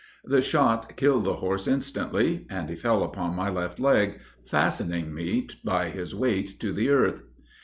[0.25, 5.47] The shot killed the horse instantly, and he fell upon my left leg, fastening me
[5.63, 7.21] by his weight to the earth.